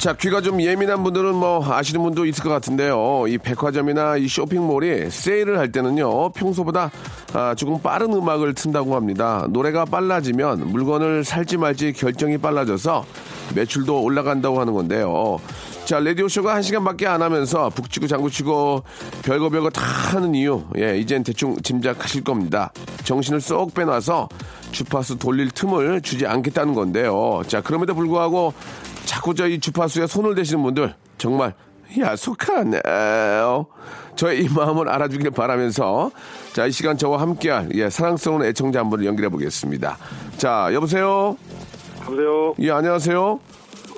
[0.00, 3.26] 자, 귀가 좀 예민한 분들은 뭐 아시는 분도 있을 것 같은데요.
[3.28, 6.90] 이 백화점이나 이 쇼핑몰이 세일을 할 때는요, 평소보다
[7.34, 9.46] 아, 조금 빠른 음악을 튼다고 합니다.
[9.50, 13.04] 노래가 빨라지면 물건을 살지 말지 결정이 빨라져서
[13.54, 15.38] 매출도 올라간다고 하는 건데요.
[15.84, 18.82] 자, 라디오쇼가 한 시간밖에 안 하면서 북치고 장구치고
[19.22, 22.72] 별거 별거 다 하는 이유, 예, 이젠 대충 짐작하실 겁니다.
[23.04, 24.30] 정신을 쏙 빼놔서
[24.72, 27.42] 주파수 돌릴 틈을 주지 않겠다는 건데요.
[27.48, 28.54] 자, 그럼에도 불구하고
[29.10, 31.52] 자꾸 저희 주파수에 손을 대시는 분들 정말
[31.98, 33.66] 야속하네요.
[34.14, 36.12] 저의 이 마음을 알아주길 바라면서
[36.52, 39.96] 자, 이 시간 저와 함께할 예, 사랑스러운 애청자 한 분을 연결해 보겠습니다.
[40.36, 41.36] 자, 여보세요?
[42.02, 42.54] 여보세요.
[42.60, 43.40] 예, 안녕하세요?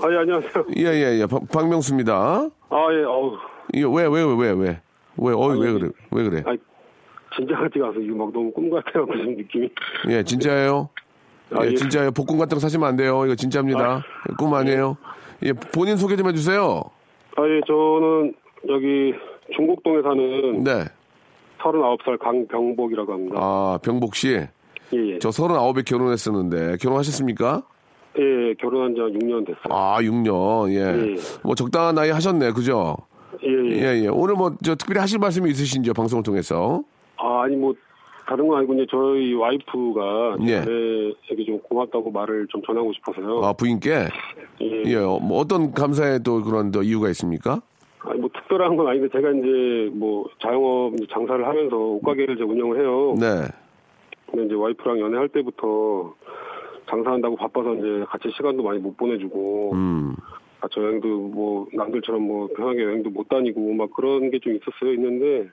[0.03, 0.65] 아, 예, 안녕하세요.
[0.79, 1.27] 예, 예, 예.
[1.27, 2.15] 박- 박명수입니다.
[2.71, 3.37] 아, 예, 어우.
[3.75, 4.81] 예, 왜, 왜, 왜, 왜, 왜?
[5.19, 5.91] 왜, 어이, 왜 아니, 그래?
[6.11, 6.43] 왜 그래?
[6.47, 6.57] 아,
[7.37, 9.05] 진짜 같지가 않아서 이거 막 너무 꿈 같아요.
[9.05, 9.69] 무슨 느낌이.
[10.09, 10.89] 예, 진짜예요?
[11.55, 11.75] 아, 예, 예.
[11.75, 12.11] 진짜예요.
[12.13, 13.25] 복권 같은 거 사시면 안 돼요.
[13.25, 14.03] 이거 진짜입니다.
[14.39, 14.97] 꿈 아니에요.
[15.45, 16.83] 예, 본인 소개 좀 해주세요.
[17.37, 18.35] 아, 예, 저는
[18.69, 19.13] 여기
[19.55, 20.85] 중곡동에 사는 네.
[21.59, 23.37] 39살 강병복이라고 합니다.
[23.41, 24.35] 아, 병복 씨.
[24.35, 24.49] 예,
[24.93, 25.19] 예.
[25.19, 27.63] 저 39에 결혼했었는데, 결혼하셨습니까?
[28.19, 29.71] 예, 예, 결혼한 지한 6년 됐어요.
[29.71, 30.71] 아, 6년.
[30.71, 31.13] 예.
[31.13, 31.17] 예.
[31.43, 32.53] 뭐 적당한 나이 하셨네.
[32.53, 32.97] 그죠?
[33.43, 33.79] 예, 예.
[33.79, 34.09] 예, 예.
[34.09, 35.95] 오늘 뭐, 저 특별히 하실 말씀이 있으신지요?
[35.95, 36.83] 방송을 통해서.
[37.17, 37.73] 아, 아니, 뭐,
[38.27, 40.63] 다른 건 아니고, 이제 저희 와이프가 예.
[41.29, 43.41] 저에게 좀 고맙다고 말을 좀 전하고 싶어서요.
[43.45, 44.09] 아, 부인께?
[44.61, 44.83] 예.
[44.87, 44.97] 예.
[44.97, 47.61] 어, 뭐 어떤 감사의 또 그런 또 이유가 있습니까?
[48.01, 52.81] 아니, 뭐, 특별한 건 아닌데, 제가 이제 뭐, 자영업 이제 장사를 하면서 옷가게를 이제 운영을
[52.81, 53.15] 해요.
[53.19, 53.47] 네.
[54.31, 56.15] 근데 이제 와이프랑 연애할 때부터
[56.89, 60.17] 장사한다고 바빠서 이제 같이 시간도 많이 못 보내주고 음.
[60.61, 65.49] 같이 여행도 뭐 남들처럼 뭐 편하게 여행도 못 다니고 막 그런 게 좀 있었어요 있는데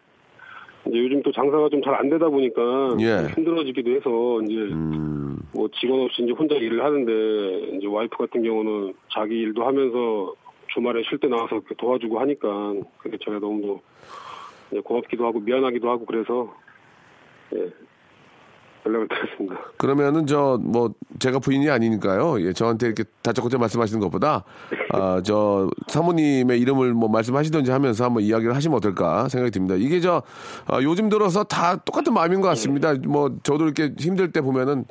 [0.88, 2.62] 이제 요즘 또 장사가 좀 잘 안 되다 보니까
[3.00, 3.18] 예.
[3.18, 5.38] 좀 힘들어지기도 해서 이제 음.
[5.54, 10.34] 뭐 직원 없이 이제 혼자 일을 하는데 이제 와이프 같은 경우는 자기 일도 하면서
[10.74, 13.80] 주말에 쉴 때 나와서 도와주고 하니까 그게 제가 너무
[14.84, 16.54] 고맙기도 하고 미안하기도 하고 그래서
[17.56, 17.70] 예
[18.86, 19.56] 연락을 드렸습니다.
[19.78, 22.42] 그러면은 저 뭐 제가 부인이 아니니까요.
[22.42, 24.44] 예, 저한테 이렇게 다짜고짜 말씀하시는 것보다
[24.94, 29.76] 아 저 사모님의 이름을 뭐 말씀하시든지 하면서 한번 이야기를 하시면 어떨까 생각이 듭니다.
[29.76, 30.22] 이게 저
[30.68, 32.94] 아, 요즘 들어서 다 똑같은 마음인 것 같습니다.
[33.08, 34.86] 뭐 저도 이렇게 힘들 때 보면은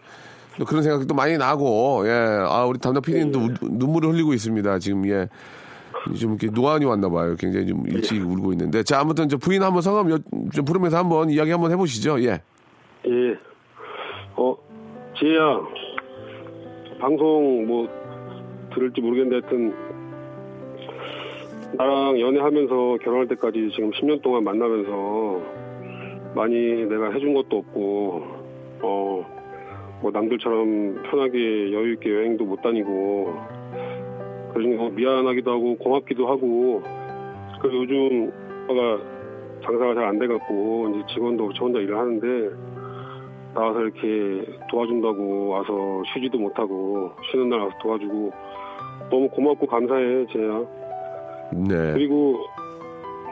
[0.59, 2.13] 또 그런 생각도 많이 나고 예,
[2.47, 4.79] 아 우리 담당 PD님도 눈물을 흘리고 있습니다.
[4.81, 5.29] 지금 예.
[6.19, 7.35] 좀 이렇게 노안이 왔나 봐요.
[7.39, 8.83] 굉장히 좀 일찍 울고 있는데.
[8.83, 10.19] 자, 아무튼 저 부인 한번 성함 여-
[10.53, 12.23] 좀 부르면서 한번 이야기 한번 해보시죠.
[12.23, 12.41] 예.
[13.07, 13.37] 예.
[14.39, 14.57] 어,
[15.19, 15.61] 지혜야.
[17.01, 17.89] 방송 뭐
[18.73, 19.75] 들을지 모르겠는데 하여튼
[21.77, 25.43] 나랑 연애하면서 결혼할 때까지 지금 10년 동안 만나면서
[26.35, 28.23] 많이 내가 해준 것도 없고
[28.83, 29.39] 어
[30.01, 33.35] 뭐 남들처럼 편하게 여유 있게 여행도 못 다니고
[34.55, 36.83] 그러니까 미안하기도 하고 고맙기도 하고
[37.61, 38.33] 그 요즘
[38.69, 39.03] 오빠가
[39.65, 42.51] 장사가 잘 안 돼갖고 이제 직원도 없이 혼자 일을 하는데
[43.59, 48.33] 나와서 이렇게 도와준다고 와서 쉬지도 못하고 쉬는 날 와서 도와주고
[49.11, 50.61] 너무 고맙고 감사해 쟤야.
[51.53, 51.93] 네.
[51.95, 52.39] 그리고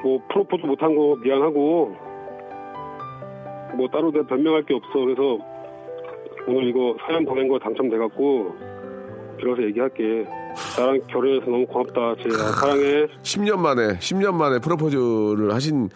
[0.02, 1.96] 뭐 프로포즈 못한 거 미안하고
[3.76, 4.92] 뭐 따로 내가 변명할 게 없어.
[4.94, 5.38] 그래서
[6.48, 8.54] 오늘 이거 사연 보낸 거 당첨돼 갖고
[9.38, 10.26] 빌어서 얘기할게.
[10.78, 12.52] 나랑 결혼해서 너무 고맙다 쟤야.
[12.52, 13.06] 사랑해.
[13.22, 15.90] 10년 만에 10년 만에 프로포즈를 하신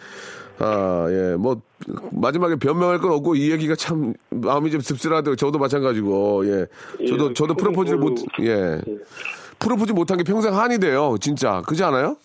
[0.63, 1.59] 아, 예, 뭐,
[2.11, 5.35] 마지막에 변명할 건 없고, 이 얘기가 참, 마음이 좀 씁쓸하대요.
[5.35, 6.65] 저도 마찬가지고, 예.
[7.07, 8.81] 저도, 예, 저도 프로포즈를 못, 그걸로- 예.
[9.59, 11.15] 프로포즈 못한 게 평생 한이 돼요.
[11.19, 11.61] 진짜.
[11.67, 12.15] 그지 않아요?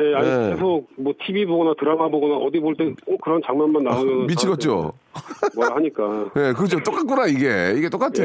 [0.00, 0.50] 예, 아니 예.
[0.54, 4.92] 계속 뭐 TV 보거나 드라마 보거나 어디 볼때꼭 그런 장면만 나오면 미치겠죠.
[5.54, 6.02] 뭐라 하니까.
[6.36, 6.82] 예, 그렇죠.
[6.82, 7.74] 똑같구나, 이게.
[7.76, 8.24] 이게 똑같아.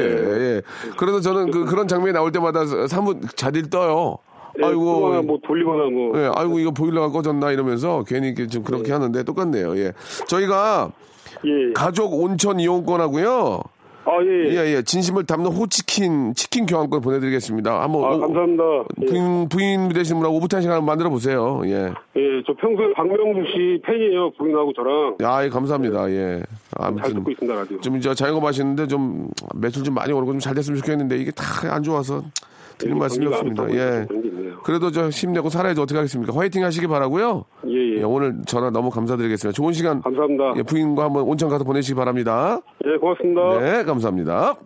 [0.56, 0.62] 예.
[0.96, 4.18] 그래도 저는 그, 그런 장면이 나올 때마다 사뭇 자리를 떠요.
[4.58, 5.22] 예, 아이고.
[5.22, 6.18] 뭐 돌리거나 뭐.
[6.20, 9.76] 예, 아이고, 이거 보일러가 꺼졌나 이러면서 괜히 좀 그렇게 하는데 똑같네요.
[9.78, 9.92] 예.
[10.28, 10.90] 저희가
[11.44, 11.72] 예.
[11.74, 13.60] 가족 온천 이용권하고요.
[14.06, 14.50] 아 예.
[14.56, 14.82] 예, 예.
[14.82, 17.82] 진심을 담는 호치킨, 치킨 교환권 보내드리겠습니다.
[17.82, 18.04] 한번.
[18.04, 18.64] 아 오- 감사합니다.
[19.02, 19.06] 예.
[19.06, 21.60] 부인, 부인 되신 분하고 오붓한 시간 만들어 보세요.
[21.66, 21.92] 예.
[22.16, 24.32] 예, 저 평소에 박명수 씨 팬이에요.
[24.38, 26.10] 부인하고 저랑 아, 예, 감사합니다.
[26.10, 26.42] 예.
[26.78, 27.14] 잘 아무튼.
[27.16, 27.80] 듣고 있습니다 라디오.
[27.82, 31.70] 좀 이제 자영업 하시는데 좀 매출 좀 많이 오르고 좀 잘 됐으면 좋겠는데 이게 다
[31.70, 32.22] 안 좋아서
[32.80, 33.70] 드릴 말씀이 경기가 없습니다.
[33.74, 34.06] 예.
[34.62, 36.34] 그래도 저 힘내고 살아야지 어떻게 하겠습니까?
[36.34, 37.44] 화이팅 하시기 바라고요.
[37.66, 37.98] 예, 예.
[37.98, 39.54] 예, 오늘 전화 너무 감사드리겠습니다.
[39.54, 40.54] 좋은 시간 감사합니다.
[40.56, 42.60] 예, 부인과 한번 온천 가서 보내시기 바랍니다.
[42.84, 43.60] 예, 고맙습니다.
[43.60, 44.56] 네, 감사합니다.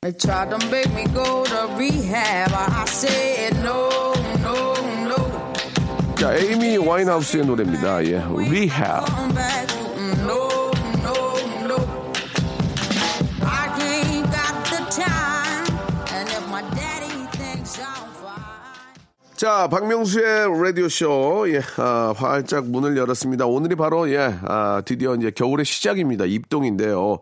[0.00, 2.52] They tried to make me go to rehab.
[2.52, 3.88] I said no,
[4.42, 4.74] no,
[5.06, 6.14] no.
[6.16, 8.04] 자, 에이미 와인하우스의 노래입니다.
[8.06, 9.04] 예, Rehab.
[19.42, 23.44] 자, 박명수의 라디오쇼, 예, 아, 활짝 문을 열었습니다.
[23.46, 26.26] 오늘이 바로, 예, 아, 드디어 이제 겨울의 시작입니다.
[26.26, 27.18] 입동인데요.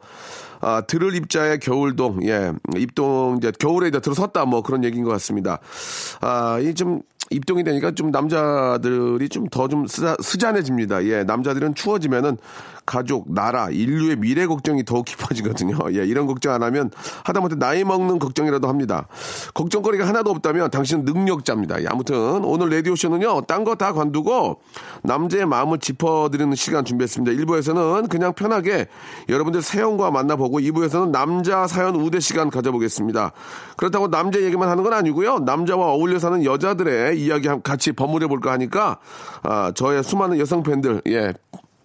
[0.61, 5.61] 아, 들을 입자의 겨울동, 예, 입동, 이제 겨울에 이제 들어섰다, 뭐 그런 얘기인 것 같습니다.
[6.21, 7.01] 아, 이 좀,
[7.31, 11.05] 입동이 되니까 좀 남자들이 좀 더좀 스잔해집니다.
[11.07, 12.37] 예, 남자들은 추워지면은
[12.91, 15.77] 가족, 나라, 인류의 미래 걱정이 더욱 깊어지거든요.
[15.95, 16.91] 예, 이런 걱정 안 하면
[17.25, 19.07] 하다못해 나이 먹는 걱정이라도 합니다.
[19.55, 21.83] 걱정거리가 하나도 없다면 당신은 능력자입니다.
[21.83, 24.61] 예, 아무튼 오늘 라디오쇼는요, 딴 거 다 관두고
[25.05, 27.41] 남자의 마음을 짚어드리는 시간 준비했습니다.
[27.45, 28.89] 1부에서는 그냥 편하게
[29.29, 33.31] 여러분들 사연과 만나보고 2부에서는 남자 사연 우대 시간 가져보겠습니다.
[33.77, 35.39] 그렇다고 남자 얘기만 하는 건 아니고요.
[35.39, 38.99] 남자와 어울려 사는 여자들의 이야기 한- 같이 버무려 볼까 하니까
[39.45, 41.33] 아, 저의 수많은 여성 팬들 예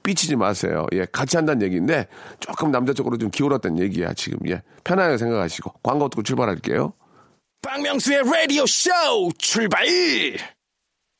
[0.05, 0.85] 삐치지 마세요.
[0.93, 2.07] 예, 같이 한다는 얘기인데
[2.39, 4.37] 조금 남자 쪽으로 좀 기울었다는 얘기야 지금.
[4.47, 6.93] 예, 편하게 생각하시고 광고 듣고 출발할게요.
[7.61, 8.91] 박명수의 라디오 쇼
[9.39, 9.85] 출발!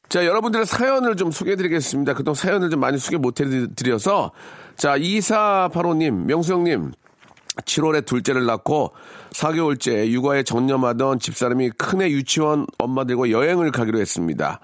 [0.08, 2.14] 자, 여러분들의 사연을 좀 소개해드리겠습니다.
[2.14, 4.32] 그동안 사연을 좀 많이 소개 못해드려서
[4.78, 6.92] 자, 2485님, 명수 형님.
[7.64, 8.94] 7월에 둘째를 낳고
[9.32, 14.60] 4개월째 육아에 전념하던 집사람이 큰애 유치원 엄마들과 여행을 가기로 했습니다.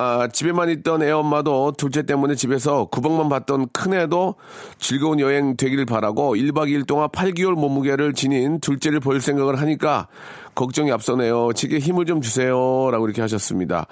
[0.00, 4.36] 아, 집에만 있던 애 엄마도 둘째 때문에 집에서 구박만 받던 큰애도
[4.78, 10.06] 즐거운 여행 되기를 바라고 1박 2일 동안 8개월 몸무게를 지닌 둘째를 볼 생각을 하니까
[10.54, 11.52] 걱정이 앞서네요.
[11.52, 12.88] 지게 힘을 좀 주세요.
[12.92, 13.88] 라고 이렇게 하셨습니다.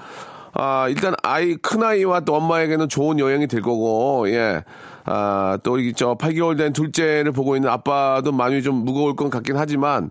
[0.52, 4.62] 아, 일단 아이, 큰아이와 또 엄마에게는 좋은 여행이 될 거고, 예.
[5.06, 9.56] 아, 또, 이, 저, 8개월 된 둘째를 보고 있는 아빠도 마음이 좀 무거울 것 같긴
[9.56, 10.10] 하지만,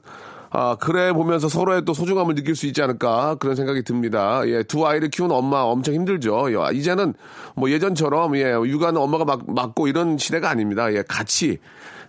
[0.57, 4.41] 아, 그래 보면서 서로의 또 소중함을 느낄 수 있지 않을까 그런 생각이 듭니다.
[4.45, 6.47] 예, 두 아이를 키우는 엄마 엄청 힘들죠.
[6.49, 7.13] 예, 이제는
[7.57, 10.93] 뭐 예전처럼 예, 육아는 엄마가 막, 맡고 이런 시대가 아닙니다.
[10.93, 11.57] 예, 같이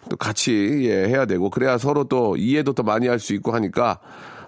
[0.09, 3.99] 또 같이 예, 해야 되고 그래야 서로 또 이해도 더 많이 할 수 있고 하니까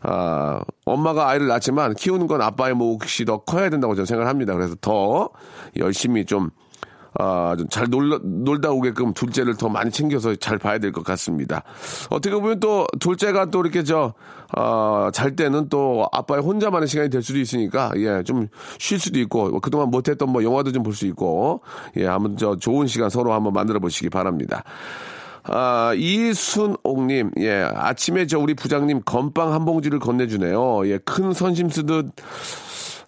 [0.03, 4.55] 아, 엄마가 아이를 낳지만 키우는 건 아빠의 몫이 더 커야 된다고 저는 생각을 합니다.
[4.55, 5.29] 그래서 더
[5.77, 6.51] 열심히 좀
[7.19, 11.65] 아, 좀잘 놀다, 놀다 오게끔 둘째를 더 많이 챙겨서 잘 봐야 될 것 같습니다.
[12.11, 14.15] 어떻게 보면 또 둘째가 또 이렇게 저,
[14.53, 18.49] 아, 잘 때는 또 아빠의 혼자만의 시간이 될 수도 있으니까, 예, 좀
[18.79, 21.61] 쉴 수도 있고, 그동안 못했던 뭐 영화도 좀 볼 수 있고,
[21.97, 24.63] 예, 한번 저 좋은 시간 서로 한번 만들어 보시기 바랍니다.
[25.51, 30.87] 아, 이순옥님, 예, 아침에 저 우리 부장님 건빵 한 봉지를 건네주네요.
[30.89, 32.07] 예, 큰 선심 쓰듯,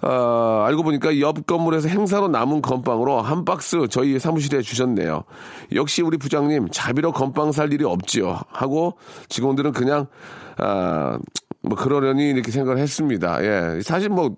[0.02, 5.24] 아, 알고 보니까 옆 건물에서 행사로 남은 건빵으로 한 박스 저희 사무실에 주셨네요.
[5.74, 8.40] 역시 우리 부장님 자비로 건빵 살 일이 없지요.
[8.48, 8.96] 하고
[9.28, 10.06] 직원들은 그냥,
[10.56, 11.18] 아,
[11.62, 13.44] 뭐 그러려니 이렇게 생각을 했습니다.
[13.44, 14.36] 예, 사실 뭐,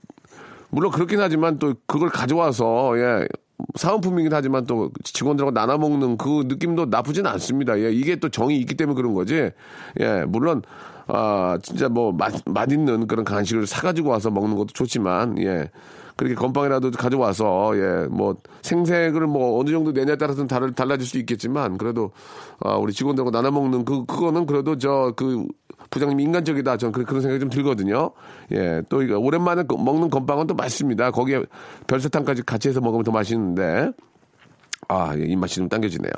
[0.71, 3.29] 물론 그렇긴 하지만 또 그걸 가져와서, 예,
[3.77, 7.79] 사은품이긴 하지만 또 직원들하고 나눠 먹는 그 느낌도 나쁘진 않습니다.
[7.79, 9.51] 예, 이게 또 정이 있기 때문에 그런 거지.
[10.01, 10.63] 예, 물론
[11.15, 15.71] 아 진짜 뭐 맛, 맛있는 그런 간식을 사가지고 와서 먹는 것도 좋지만 예.
[16.17, 21.77] 그렇게 건빵이라도 가져와서 예 뭐 생색을 뭐 어느 정도 내냐에 따라서는 다를 달라질 수 있겠지만
[21.79, 22.13] 그래도
[22.61, 25.47] 아 우리 직원들하고 나눠 먹는 그 그거는 그래도 저 그
[25.91, 28.13] 부장님 인간적이다 저는 그런, 그런 생각이 좀 들거든요.
[28.53, 31.11] 예, 또 이거 오랜만에 그 먹는 건빵은 또 맛있습니다.
[31.11, 31.43] 거기에
[31.87, 33.91] 별사탕까지 같이 해서 먹으면 더 맛있는데
[34.93, 36.13] 아, 예, 입맛이 좀 당겨지네요.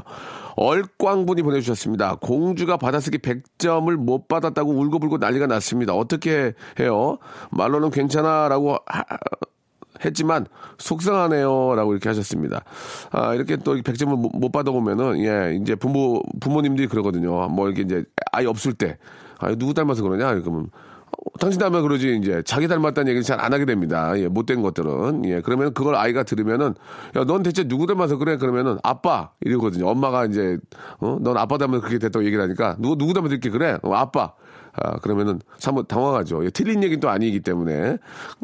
[0.56, 2.16] 얼꽝분이 보내주셨습니다.
[2.20, 5.94] 공주가 받아쓰기 100점을 못 받았다고 울고불고 난리가 났습니다.
[5.94, 7.18] 어떻게 해요?
[7.50, 9.04] 말로는 괜찮아라고 하-
[10.04, 10.46] 했지만
[10.78, 11.74] 속상하네요.
[11.76, 12.64] 라고 이렇게 하셨습니다.
[13.12, 17.48] 아, 이렇게 또 100점을 못, 못 받아보면은, 예, 이제 부모, 부모님들이 그러거든요.
[17.48, 18.98] 뭐 이렇게 이제 아이 없을 때,
[19.38, 20.34] 아, 누구 닮아서 그러냐?
[20.40, 20.68] 그러면,
[21.40, 22.42] 당신 닮아 그러지 이제.
[22.44, 24.18] 자기 닮았다는 얘기는 잘 안 하게 됩니다.
[24.18, 25.24] 예, 못된 것들은.
[25.26, 26.74] 예 그러면 그걸 아이가 들으면은
[27.16, 28.36] 야 넌 대체 누구 닮아서 그래?
[28.36, 29.88] 그러면은 아빠 이러거든요.
[29.88, 30.58] 엄마가 이제
[31.00, 33.78] 어 넌 아빠 닮아서 그렇게 됐다고 얘기를 하니까 누구 누구 닮아서 이렇게 그래?
[33.82, 34.32] 어, 아빠
[34.76, 36.44] 아, 그러면은 사뭇 당황하죠.
[36.44, 37.98] 예, 틀린 얘기는 또 아니기 때문에.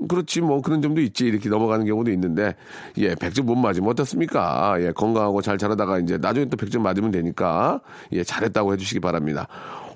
[0.09, 1.27] 그렇지, 뭐, 그런 점도 있지.
[1.27, 2.55] 이렇게 넘어가는 경우도 있는데,
[2.99, 4.77] 예, 100점 못 맞으면 어떻습니까?
[4.81, 7.81] 예, 건강하고 잘 자라다가 이제 나중에 또 100점 맞으면 되니까,
[8.13, 9.49] 예, 잘했다고 해주시기 바랍니다.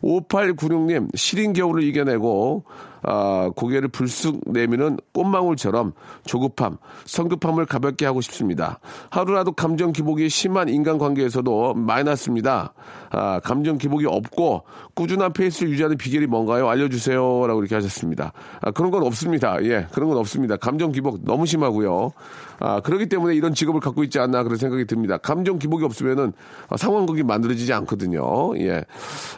[0.03, 2.65] 5896님, 시린 겨울을 이겨내고,
[3.07, 5.93] 아, 고개를 불쑥 내미는 꽃망울처럼
[6.25, 8.79] 조급함, 성급함을 가볍게 하고 싶습니다.
[9.11, 12.73] 하루라도 감정 기복이 심한 인간관계에서도 마이너스입니다.
[13.11, 14.63] 아, 감정 기복이 없고
[14.95, 16.69] 꾸준한 페이스를 유지하는 비결이 뭔가요?
[16.69, 17.47] 알려주세요.
[17.47, 18.33] 라고 이렇게 하셨습니다.
[18.61, 19.63] 아, 그런 건 없습니다.
[19.65, 20.57] 예, 그런 건 없습니다.
[20.57, 22.13] 감정 기복 너무 심하고요.
[22.61, 25.19] 아, 그렇기 때문에 이런 직업을 갖고 있지 않나 그런 생각이 듭니다.
[25.19, 26.33] 감정 기복이 없으면은
[26.69, 28.57] 아, 상황극이 만들어지지 않거든요.
[28.59, 28.85] 예.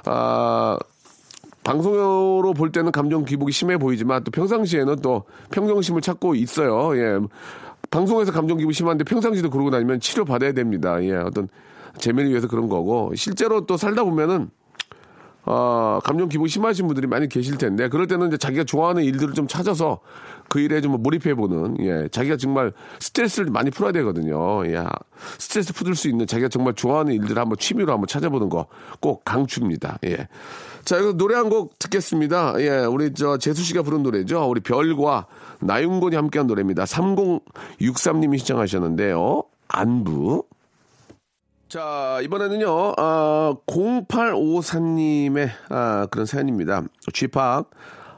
[0.05, 0.79] 아,
[1.67, 6.97] 방송으로 볼 때는 감정 기복이 심해 보이지만 또 평상시에는 또 평정심을 찾고 있어요.
[6.97, 7.19] 예.
[7.91, 11.03] 방송에서 감정 기복이 심한데 평상시도 그러고 다니면 치료 받아야 됩니다.
[11.03, 11.17] 예.
[11.17, 11.49] 어떤
[11.99, 14.49] 재미를 위해서 그런 거고 실제로 또 살다 보면은
[15.45, 19.47] 어, 감정 기복이 심하신 분들이 많이 계실 텐데, 그럴 때는 이제 자기가 좋아하는 일들을 좀
[19.47, 20.01] 찾아서
[20.49, 24.67] 그 일에 좀 몰입해보는, 예, 자기가 정말 스트레스를 많이 풀어야 되거든요.
[24.67, 24.85] 예,
[25.39, 28.67] 스트레스 풀수 있는 자기가 정말 좋아하는 일들을 한번 취미로 한번 찾아보는 거
[29.01, 29.99] 꼭 강추입니다.
[30.05, 30.29] 예.
[30.85, 32.55] 자, 이거 노래 한 곡 듣겠습니다.
[32.59, 34.49] 예, 우리 저 재수 씨가 부른 노래죠.
[34.49, 35.27] 우리 별과
[35.61, 36.85] 나윤곤이 함께한 노래입니다.
[36.85, 39.43] 3063님이 시청하셨는데요.
[39.69, 40.45] 안부.
[41.69, 46.83] 자, 이번에는요, 아, 0854님의 아, 그런 사연입니다.
[47.13, 47.71] 쥐팍.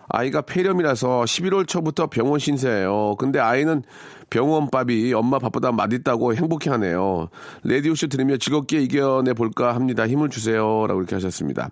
[0.09, 3.17] 아이가 폐렴이라서 11월 초부터 병원 신세예요.
[3.19, 3.83] 근데 아이는
[4.31, 7.29] 병원밥이 엄마 밥보다 맛있다고 행복해 하네요.
[7.65, 10.07] 레디오쇼 들으며 즐겁게 이겨내 볼까 합니다.
[10.07, 10.87] 힘을 주세요.
[10.87, 11.71] 라고 이렇게 하셨습니다.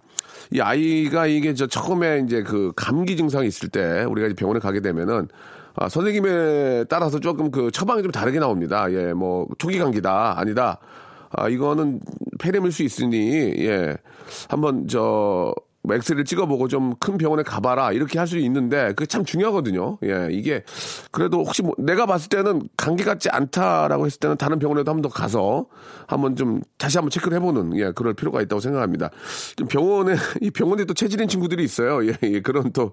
[0.52, 4.80] 이 아이가 이게 저 처음에 이제 그 감기 증상이 있을 때 우리가 이제 병원에 가게
[4.80, 5.28] 되면은
[5.74, 8.90] 아, 선생님에 따라서 조금 그 처방이 좀 다르게 나옵니다.
[8.92, 10.78] 예, 뭐 초기 감기다 아니다.
[11.30, 12.00] 아, 이거는
[12.38, 13.94] 폐렴일 수 있으니, 예.
[14.48, 15.54] 한번, 저,
[15.86, 17.92] 뭐 엑스레이를 찍어보고 좀 큰 병원에 가봐라.
[17.92, 19.98] 이렇게 할 수 있는데, 그게 참 중요하거든요.
[20.04, 20.64] 예, 이게,
[21.12, 25.02] 그래도 혹시 뭐, 내가 봤을 때는 감기 같지 않다라고 했을 때는 다른 병원에도 한 번
[25.02, 25.66] 더 가서
[26.08, 29.10] 한번 좀 다시 한번 체크를 해보는, 예, 그럴 필요가 있다고 생각합니다.
[29.56, 32.04] 좀 병원에, 이 병원에 또 체질인 친구들이 있어요.
[32.08, 32.92] 예, 예, 그런 또,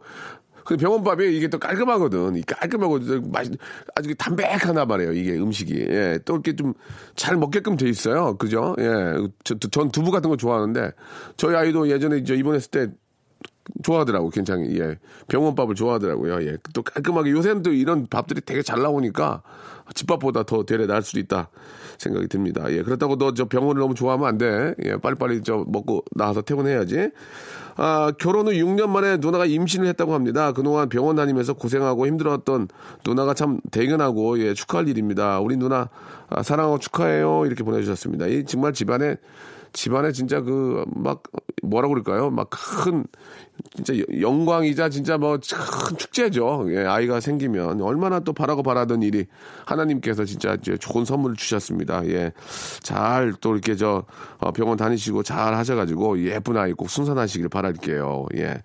[0.65, 2.35] 그 병원밥이 이게 또 깔끔하거든.
[2.35, 2.99] 이 깔끔하고
[3.31, 3.47] 맛
[3.95, 5.13] 아주 담백하나 말이에요.
[5.13, 5.87] 이게 음식이.
[5.89, 6.19] 예.
[6.25, 6.73] 또 이렇게 좀
[7.15, 8.37] 잘 먹게끔 돼 있어요.
[8.37, 8.75] 그죠?
[8.79, 9.15] 예.
[9.43, 10.91] 저, 전 두부 같은 거 좋아하는데
[11.37, 12.87] 저희 아이도 예전에 이제 입원했을 때
[13.83, 14.97] 좋아하더라고 굉장히 예.
[15.27, 16.57] 병원밥을 좋아하더라고요 예.
[16.73, 19.41] 또 깔끔하게 요새는 또 이런 밥들이 되게 잘 나오니까
[19.93, 21.49] 집밥보다 더 되레 나을 수도 있다
[21.97, 22.71] 생각이 듭니다.
[22.71, 27.09] 예 그렇다고 너 저 병원을 너무 좋아하면 안돼예 빨리빨리 저 먹고 나와서 퇴근해야지.
[27.75, 30.51] 아 결혼 후 6년 만에 누나가 임신을 했다고 합니다.
[30.51, 32.67] 그동안 병원 다니면서 고생하고 힘들었던
[33.05, 35.39] 누나가 참 대견하고 예 축하할 일입니다.
[35.39, 35.89] 우리 누나
[36.29, 37.45] 아, 사랑하고 축하해요.
[37.45, 38.27] 이렇게 보내주셨습니다.
[38.27, 39.17] 이 정말 집안에
[39.73, 41.23] 집안에 진짜 그 막
[41.63, 42.29] 뭐라 그럴까요?
[42.29, 43.05] 막 큰
[43.75, 46.65] 진짜 영광이자 진짜 뭐 큰 축제죠.
[46.69, 49.25] 예, 아이가 생기면 얼마나 또 바라고 바라던 일이
[49.65, 52.05] 하나님께서 진짜 이제 좋은 선물을 주셨습니다.
[52.07, 52.31] 예,
[52.81, 54.05] 잘 또 이렇게 저
[54.39, 58.25] 어, 병원 다니시고 잘 하셔가지고 예쁜 아이 꼭 순산하시길 바랄게요.
[58.35, 58.61] 예.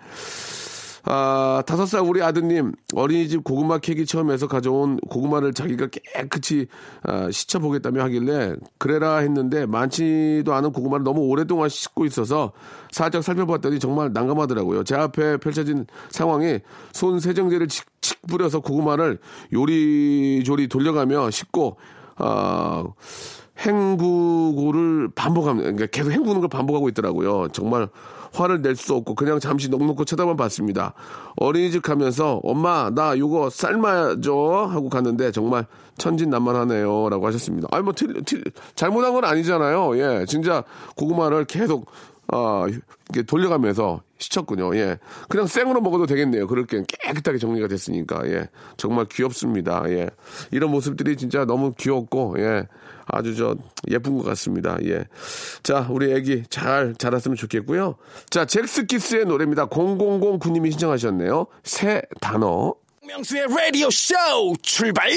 [1.04, 6.66] 아, 다섯 살 우리 아드님 어린이집 고구마 캐기 해서 가져온 고구마를 자기가 깨끗이
[7.02, 12.52] 아, 씻어보겠다며 하길래 그래라 했는데 많지도 않은 고구마를 너무 오랫동안 씻고 있어서
[12.90, 14.84] 살짝 살펴봤더니 정말 난감하더라고요.
[14.84, 16.60] 제 앞에 펼쳐진 상황이
[16.92, 19.18] 손 세정제를 칙칙 뿌려서 고구마를
[19.52, 21.76] 요리조리 돌려가며 씻고
[22.16, 22.84] 아,
[23.64, 27.48] 헹구고를 반복하면 그러니까 계속 헹구는 걸 반복하고 있더라고요.
[27.52, 27.88] 정말
[28.32, 30.94] 화를 낼 수 없고 그냥 잠시 넋놓고 쳐다만 봤습니다.
[31.36, 35.66] 어린이집 가면서 엄마 나 요거 삶아줘 하고 갔는데 정말
[35.98, 37.68] 천진난만하네요 라고 하셨습니다.
[37.70, 38.44] 아니 뭐 틀, 틀,
[38.74, 39.98] 잘못한 건 아니잖아요.
[39.98, 40.62] 예, 진짜
[40.96, 41.86] 고구마를 계속
[42.32, 44.76] 어, 이렇게 돌려가면서 시쳤군요.
[44.76, 44.98] 예.
[45.28, 46.46] 그냥 생으로 먹어도 되겠네요.
[46.46, 48.28] 그렇게 깨끗하게 정리가 됐으니까.
[48.28, 48.48] 예.
[48.76, 49.84] 정말 귀엽습니다.
[49.88, 50.10] 예.
[50.50, 52.66] 이런 모습들이 진짜 너무 귀엽고, 예.
[53.06, 53.56] 아주 저
[53.90, 54.76] 예쁜 것 같습니다.
[54.84, 55.04] 예.
[55.62, 57.96] 자, 우리 애기 잘 자랐으면 좋겠고요.
[58.28, 59.68] 자, 잭스키스의 노래입니다.
[59.68, 61.46] 0009님이 신청하셨네요.
[61.62, 62.74] 새 단어.
[63.06, 64.14] 명수의 라디오 쇼
[64.60, 65.08] 출발!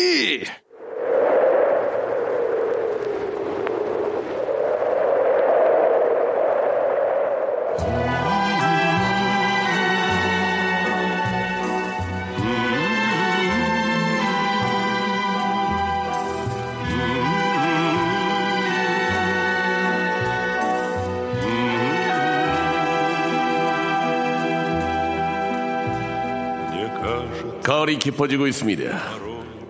[27.72, 28.84] 가을이 깊어지고 있습니다.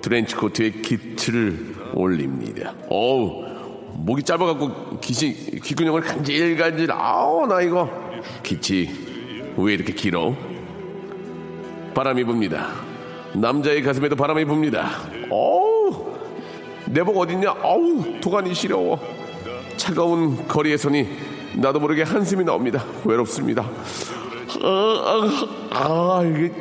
[0.01, 2.74] 트렌치 코트에 기틀을 올립니다.
[2.89, 3.46] 어우,
[3.93, 7.88] 목이 짧아갖고 기시, 귓근육을 간질간질, 아우, 나 이거.
[8.41, 8.89] 기치,
[9.55, 10.36] 왜 이렇게 길어?
[11.93, 12.70] 바람이 붑니다.
[13.36, 14.89] 남자의 가슴에도 바람이 붑니다.
[15.29, 16.15] 어우,
[16.88, 17.51] 내복 어딨냐?
[17.62, 19.00] 어우, 도가니 시려워.
[19.77, 21.08] 차가운 거리에서니
[21.53, 22.84] 나도 모르게 한숨이 나옵니다.
[23.05, 23.62] 외롭습니다.
[24.63, 25.29] 아,
[25.70, 26.51] 아, 아, 이게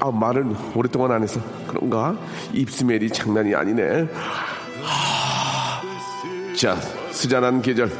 [0.00, 2.16] 아, 말을 오랫동안 안 해서 그런가?
[2.52, 4.08] 입smell이 장난이 아니네.
[4.82, 5.82] 하,
[6.56, 6.76] 자,
[7.10, 7.90] 스잔한 계절,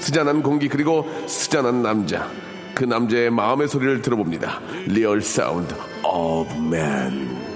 [0.00, 2.28] 스잔한 공기 그리고 스잔한 남자.
[2.74, 4.60] 그 남자의 마음의 소리를 들어봅니다.
[4.86, 7.46] real sound of man.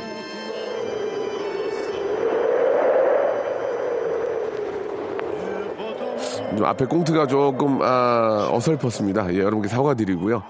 [6.57, 9.33] 좀 앞에 꽁트가 조금 아, 어설펐습니다.
[9.35, 10.43] 예, 여러분께 사과드리고요.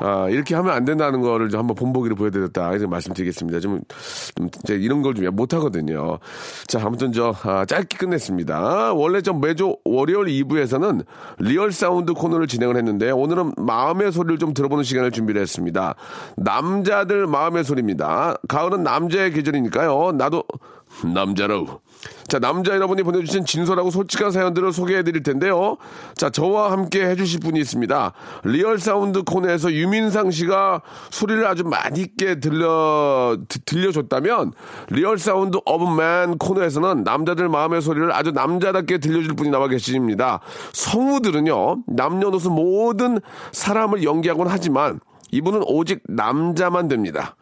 [0.00, 2.70] 아, 이렇게 하면 안 된다는 거를 좀 한번 본보기로 보여드렸다.
[2.70, 3.60] 이렇게 말씀드리겠습니다.
[3.60, 3.80] 좀,
[4.36, 4.48] 좀
[4.80, 6.18] 이런 걸 좀 못하거든요.
[6.66, 8.92] 자, 아무튼 저 아, 짧게 끝냈습니다.
[8.92, 11.04] 원래 좀 매주 월요일 2부에서는
[11.38, 15.94] real sound 코너를 진행을 했는데 오늘은 마음의 소리를 좀 들어보는 시간을 준비를 했습니다.
[16.36, 18.36] 남자들 마음의 소리입니다.
[18.48, 20.12] 가을은 남자의 계절이니까요.
[20.12, 20.44] 나도
[21.04, 21.80] 남자로.
[22.28, 25.76] 자, 남자 여러분이 보내주신 진솔하고 솔직한 사연들을 소개해 드릴 텐데요.
[26.14, 28.12] 자, 저와 함께 해주실 분이 있습니다.
[28.44, 34.52] real sound 코너에서 유민상 씨가 소리를 아주 맛있게 들려, 드- 들려줬다면,
[34.90, 40.40] real sound of man 코너에서는 남자들 마음의 소리를 아주 남자답게 들려줄 분이 나와 계십니다.
[40.72, 43.20] 성우들은요, 남녀노소 모든
[43.52, 45.00] 사람을 연기하곤 하지만,
[45.32, 47.36] 이분은 오직 남자만 됩니다.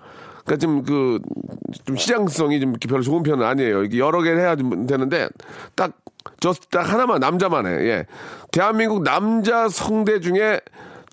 [0.44, 3.84] 그러니까 좀그좀 시장성이 좀 별로 좋은 편은 아니에요.
[3.84, 5.28] 이게 여러 개를 해야 좀 되는데
[5.74, 7.70] 딱저딱 하나만 남자만 해.
[7.88, 8.06] 예.
[8.52, 10.60] 대한민국 남자 성대 중에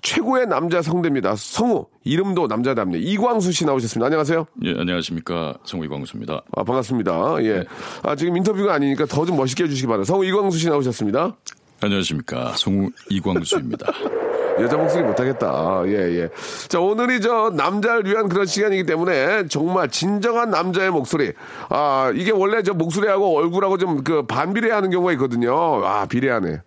[0.02, 1.36] 최고의 남자 성대입니다.
[1.36, 2.98] 성우 이름도 남자답네.
[2.98, 4.06] 이광수 씨 나오셨습니다.
[4.06, 4.46] 안녕하세요.
[4.64, 5.54] 예, 안녕하십니까.
[5.64, 6.42] 성우 이광수입니다.
[6.56, 7.36] 아 반갑습니다.
[7.44, 7.64] 예.
[8.02, 10.12] 아 지금 인터뷰가 아니니까 더 좀 멋있게 해주시기 바랍니다.
[10.12, 11.36] 성우 이광수 씨 나오셨습니다.
[11.80, 12.54] 안녕하십니까.
[12.56, 13.86] 성우 이광수입니다.
[14.60, 15.82] 여자 목소리 못하겠다.
[15.86, 16.28] 예, 예.
[16.68, 21.32] 자, 오늘이 저 남자를 위한 그런 시간이기 때문에 정말 진정한 남자의 목소리.
[21.68, 25.84] 아, 이게 원래 저 목소리하고 얼굴하고 좀 그 반비례하는 경우가 있거든요.
[25.84, 26.60] 아, 비례하네.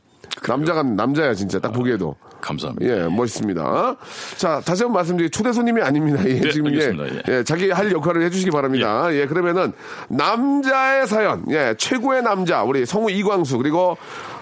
[0.48, 1.60] 남자가 남자야, 진짜.
[1.60, 2.16] 딱 보기에도.
[2.46, 2.86] 감사합니다.
[2.86, 3.96] 예, 멋있습니다.
[4.38, 6.24] 자, 다시 한번 말씀드리면 초대 손님이 아닙니다.
[6.28, 7.06] 예, 네, 지금 알겠습니다.
[7.06, 7.38] 예, 예.
[7.40, 9.08] 예, 자기 할 역할을 해주시기 바랍니다.
[9.14, 9.26] 예.
[9.26, 9.74] 그러면은
[10.10, 13.98] 남자의 사연, 예, 최고의 남자 우리 성우 이광수 그리고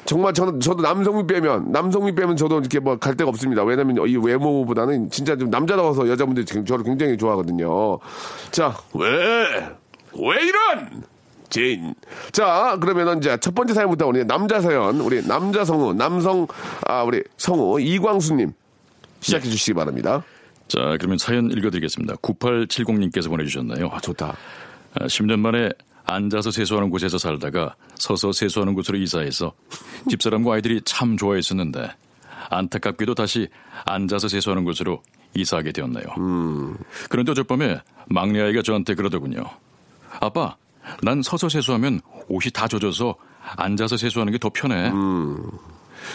[0.06, 3.64] 정말 저는 저도 남성미 빼면 남성미 빼면 저도 이렇게 뭐 갈 데가 없습니다.
[3.64, 8.00] 왜냐면 이 외모보다는 진짜 좀 남자다워서 여자분들이 지금 저를 굉장히 좋아하거든요.
[8.52, 9.08] 자, 왜?
[10.14, 11.04] 왜 이런?
[11.54, 11.94] 제인.
[12.32, 16.48] 자, 그러면은 이제 첫 번째 사연부터 우리 남자 사연, 우리 남자 성우, 남성,
[16.88, 18.54] 아, 우리 성우 이광수님
[19.20, 20.24] 시작해 주시기 바랍니다.
[20.68, 22.16] 자, 그러면 사연 읽어드리겠습니다.
[22.16, 23.92] 9870님께서 보내주셨나요?
[23.94, 24.36] 아, 좋다.
[24.96, 25.70] 아, 10년 만에
[26.06, 29.54] 앉아서 세수하는 곳에서 살다가 서서 세수하는 곳으로 이사해서
[30.10, 31.88] 집사람과 아이들이 참 좋아했었는데
[32.50, 33.48] 안타깝게도 다시
[33.86, 35.04] 앉아서 세수하는 곳으로
[35.36, 36.06] 이사하게 되었네요.
[37.10, 39.44] 그런데 어젯밤에 막내 아이가 저한테 그러더군요.
[40.20, 40.58] 아빠,
[41.02, 43.16] 난 서서 세수하면 옷이 다 젖어서
[43.58, 44.92] 앉아서 세수하는 게 더 편해.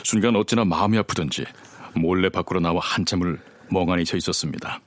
[0.05, 1.45] 순간 어찌나 마음이 아프던지
[1.95, 4.81] 몰래 밖으로 나와 한참을 멍하니 서 있었습니다.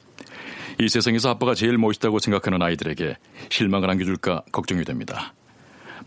[0.80, 3.18] 이 세상에서 아빠가 제일 멋있다고 생각하는 아이들에게
[3.50, 5.34] 실망을 안겨줄까 걱정이 됩니다.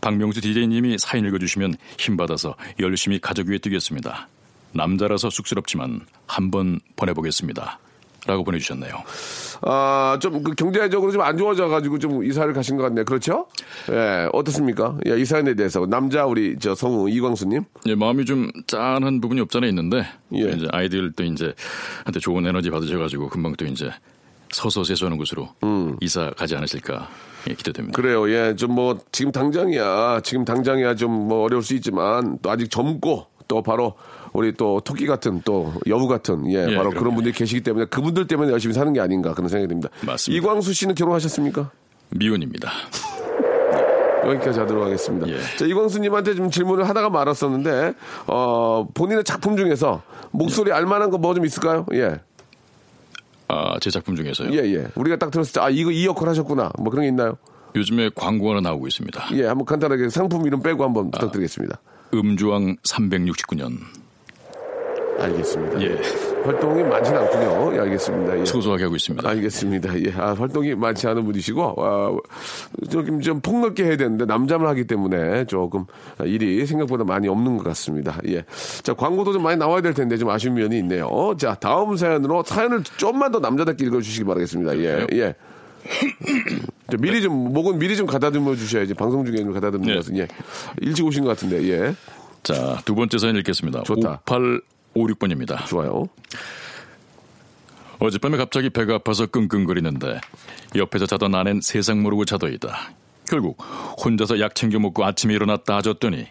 [0.01, 4.27] 박명수 DJ님이 사연 읽어주시면 힘받아서 열심히 가족 위에 뛰겠습니다.
[4.73, 7.79] 남자라서 쑥스럽지만 한번 보내보겠습니다.
[8.27, 9.03] 라고 보내주셨네요.
[9.61, 13.05] 아, 좀 그 경제적으로 좀 안 좋아져가지고 좀 이사를 가신 것 같네요.
[13.05, 13.47] 그렇죠?
[13.91, 14.97] 예, 어떻습니까?
[15.07, 15.85] 예, 이 사연에 대해서.
[15.85, 17.63] 남자 우리 저 성우 이광수님.
[17.87, 20.51] 예, 마음이 좀 짠한 부분이 없잖아 있는데 예.
[20.51, 21.53] 이제 아이들도 이제
[22.03, 23.91] 한테 좋은 에너지 받으셔가지고 금방 또 이제
[24.51, 25.49] 서서 세수하는 곳으로
[26.01, 27.09] 이사 가지 않으실까
[27.49, 27.95] 예, 기대됩니다.
[27.95, 28.29] 그래요.
[28.29, 30.21] 예, 좀 뭐 지금 당장이야.
[30.23, 33.95] 지금 당장이야 좀 뭐 어려울 수 있지만 또 아직 젊고 또 바로
[34.35, 36.99] 우리 또 토끼 같은 또 여우 같은 예, 예, 바로 그럼요.
[36.99, 39.89] 그런 분들이 계시기 때문에 그분들 때문에 열심히 사는 게 아닌가 그런 생각이 듭니다.
[40.05, 40.37] 맞습니다.
[40.43, 41.71] 이광수 씨는 결혼하셨습니까?
[42.11, 42.69] 미혼입니다.
[44.25, 45.27] 여기까지 하도록 하겠습니다.
[45.27, 45.39] 예.
[45.57, 47.93] 자, 이광수님한테 좀 질문을 하다가 말았었는데,
[48.25, 51.85] 어, 본인의 작품 중에서 목소리 알만한 거 뭐 좀 있을까요?
[51.93, 52.19] 예.
[53.47, 54.51] 아, 제 작품 중에서요.
[54.53, 54.87] 예, 예.
[54.95, 56.71] 우리가 딱 들었을 때, 아, 이거 이 역할 하셨구나.
[56.79, 57.37] 뭐 그런 게 있나요?
[57.75, 59.27] 요즘에 광고 하나 나오고 있습니다.
[59.33, 61.77] 예, 한번 간단하게 상품 이름 빼고 한번 부탁드리겠습니다.
[62.15, 63.77] 음주왕 369년.
[65.19, 65.81] 알겠습니다.
[65.81, 66.01] 예.
[66.43, 67.75] 활동이 많지는 않군요.
[67.75, 68.39] 예, 알겠습니다.
[68.39, 68.45] 예.
[68.45, 69.27] 소소하게 하고 있습니다.
[69.27, 69.99] 알겠습니다.
[70.05, 70.13] 예.
[70.17, 72.17] 아, 활동이 많지 않은 분이시고, 아,
[72.89, 75.85] 조금 좀 폭넓게 해야 되는데, 남자만 하기 때문에 조금
[76.25, 78.19] 일이 생각보다 많이 없는 것 같습니다.
[78.27, 78.43] 예.
[78.83, 81.35] 자, 광고도 좀 많이 나와야 될 텐데, 좀 아쉬운 면이 있네요.
[81.37, 84.77] 자, 다음 사연으로 사연을 좀만 더 남자답게 읽어주시기 바라겠습니다.
[84.79, 85.07] 예.
[85.13, 85.35] 예.
[86.91, 89.95] 저 미리 좀 목은 미리 좀 가다듬어 주셔야지 방송 중에 좀 가다듬는 네.
[89.95, 90.27] 것은 예
[90.81, 91.95] 일찍 오신 것 같은데 예
[92.45, 93.83] 자, 두 번째 사연 읽겠습니다.
[93.83, 94.21] 좋다.
[94.95, 95.65] 5856번입니다.
[95.65, 96.05] 좋아요.
[97.99, 100.19] 어젯밤에 갑자기 배가 아파서 끙끙거리는데
[100.75, 102.91] 옆에서 자던 아낸 세상 모르고 자더이다.
[103.27, 103.57] 결국
[104.03, 106.27] 혼자서 약 챙겨 먹고 아침에 일어나 따졌더니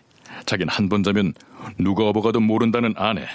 [0.46, 1.33] 자긴 한 번 자면
[1.79, 3.27] 누가 업어가도 모른다는 아내.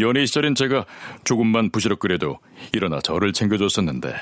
[0.00, 0.84] 연애 시절엔 제가
[1.22, 2.38] 조금만 부시럭거려도
[2.72, 4.12] 일어나 저를 챙겨줬었는데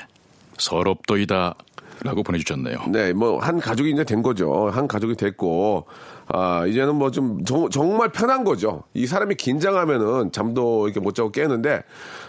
[0.59, 1.55] 서럽더이다
[2.03, 2.85] 라고 보내주셨네요.
[2.89, 4.69] 네, 뭐 한 가족이 이제 된 거죠.
[4.69, 5.87] 한 가족이 됐고
[6.27, 8.83] 아 이제는 뭐 좀 정말 편한 거죠.
[8.93, 11.83] 이 사람이 긴장하면은 잠도 이렇게 못 자고 깨는데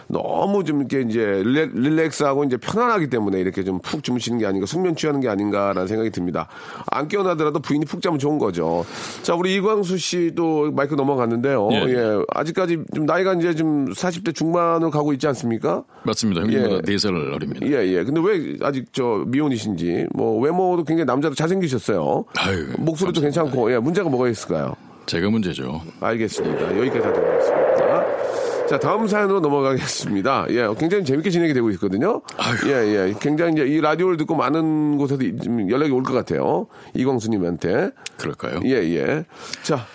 [0.07, 4.65] 너무 좀 이렇게 이제 릴렉, 릴렉스하고 이제 편안하기 때문에 이렇게 좀 푹 주무시는 게 아닌가,
[4.65, 6.47] 숙면 취하는 게 아닌가라는 생각이 듭니다.
[6.87, 8.83] 안 깨어나더라도 부인이 푹 자면 좋은 거죠.
[9.21, 11.69] 자, 우리 이광수 씨도 마이크 넘어갔는데요.
[11.71, 11.77] 예.
[11.87, 15.83] 예, 아직까지 좀 나이가 이제 좀 40대 중반으로 가고 있지 않습니까?
[16.03, 16.41] 맞습니다.
[16.41, 16.81] 형님보다 예.
[16.91, 17.65] 네살 어립니다.
[17.67, 18.03] 예, 예.
[18.03, 22.25] 근데 왜 아직 저 미혼이신지, 뭐 외모도 굉장히 남자로 잘생기셨어요.
[22.37, 23.21] 아유, 목소리도 감사합니다.
[23.55, 24.75] 괜찮고, 예, 문제가 뭐가 있을까요?
[25.05, 25.81] 제가 문제죠.
[26.01, 26.77] 알겠습니다.
[26.77, 28.67] 여기까지 하도록 하겠습니다.
[28.67, 30.47] 자, 다음 사연으로 넘어가겠습니다.
[30.49, 32.21] 예, 굉장히 재밌게 진행이 되고 있거든요.
[32.65, 33.13] 예, 예.
[33.21, 36.67] 굉장히 이제 이 라디오를 듣고 많은 곳에서 좀 연락이 올 것 같아요.
[36.93, 37.91] 이광수님한테.
[38.17, 38.59] 그럴까요?
[38.65, 39.23] 예, 예.
[39.63, 39.85] 자,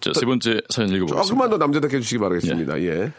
[0.00, 1.22] 자, 세 번째 사연 읽어보겠습니다.
[1.22, 2.80] 조금만 더 남자답게 해주시기 바라겠습니다.
[2.82, 3.12] 예.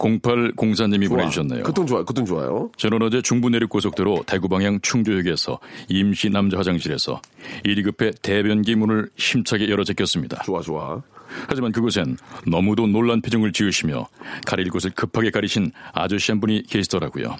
[0.00, 1.18] 0804님이 좋아.
[1.18, 1.62] 보내주셨네요.
[1.62, 2.04] 그통 좋아요.
[2.04, 2.70] 그통 좋아요.
[2.76, 5.58] 저는 어제 중부 내륙 고속도로 대구 방향 충주역에서
[5.88, 7.20] 임시 남자 화장실에서
[7.64, 10.42] 일이 급해 대변기 문을 힘차게 열어 제꼈습니다.
[10.44, 11.02] 좋아, 좋아.
[11.46, 14.08] 하지만 그곳엔 너무도 놀란 표정을 지으시며
[14.46, 17.36] 가릴 곳을 급하게 가리신 아저씨 한 분이 계시더라고요.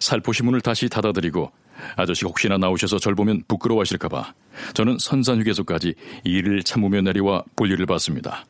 [0.00, 1.52] 살포시 문을 다시 닫아드리고
[1.96, 4.32] 아저씨가 혹시나 나오셔서 절 보면 부끄러워하실까봐
[4.74, 5.94] 저는 선산휴게소까지
[6.24, 8.46] 일을 참으며 내려와 볼일을 봤습니다.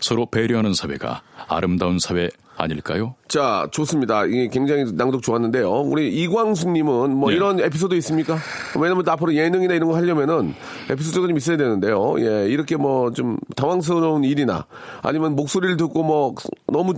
[0.00, 3.14] 서로 배려하는 사회가 아름다운 사회 아닐까요?
[3.28, 4.26] 자, 좋습니다.
[4.26, 5.70] 이게 굉장히 낭독 좋았는데요.
[5.70, 7.36] 우리 이광숙님은 뭐 예.
[7.36, 8.36] 이런 에피소드 있습니까?
[8.78, 10.54] 왜냐면 앞으로 예능이나 이런 거 하려면은
[10.90, 12.14] 에피소드가 좀 있어야 되는데요.
[12.18, 14.66] 예, 이렇게 뭐 좀 당황스러운 일이나
[15.02, 16.34] 아니면 목소리를 듣고 뭐
[16.66, 16.92] 너무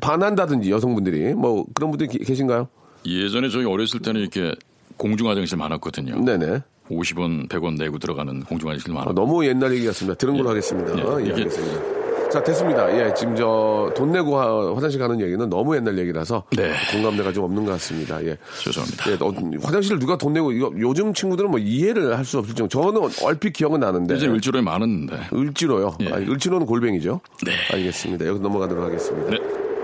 [0.00, 2.68] 반한다든지 여성분들이 뭐 그런 분들이 기- 계신가요?
[3.06, 4.52] 예전에 저희 어렸을 때는 이렇게
[4.98, 6.22] 공중 화장실 많았거든요.
[6.24, 6.62] 네네.
[6.90, 10.16] 50원, 100원 내고 들어가는 공중 화장실 아, 많았고 너무 옛날 얘기 같습니다.
[10.16, 10.50] 들은 걸로 예.
[10.50, 10.96] 하겠습니다.
[10.98, 11.97] 예, 예, 알겠습니다.
[12.30, 12.94] 자, 됐습니다.
[12.94, 16.72] 예, 지금 저 돈 내고 화, 화장실 가는 얘기는 너무 옛날 얘기라서 네.
[16.92, 18.22] 공감대가 좀 없는 것 같습니다.
[18.24, 18.36] 예.
[18.62, 19.10] 죄송합니다.
[19.10, 22.68] 예, 어, 화장실을 누가 돈 내고 이거 요즘 친구들은 뭐 이해를 할 수 없을 정도.
[22.68, 24.14] 저는 얼핏 기억은 나는데.
[24.14, 25.96] 예전에 을지로에 많았는데 을지로요.
[26.02, 26.12] 예.
[26.12, 27.20] 아니, 을지로는 골뱅이죠.
[27.46, 27.52] 네.
[27.72, 28.26] 알겠습니다.
[28.26, 29.30] 여기 넘어가도록 하겠습니다.
[29.30, 29.38] 네.